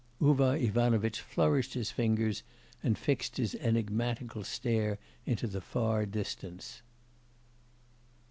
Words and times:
Uvar 0.19 0.57
Ivanovitch 0.57 1.21
flourished 1.21 1.75
his 1.75 1.91
fingers 1.91 2.41
and 2.81 2.97
fixed 2.97 3.37
his 3.37 3.53
enigmatical 3.53 4.43
stare 4.43 4.97
into 5.27 5.45
the 5.45 5.61
far 5.61 6.07
distance. 6.07 6.81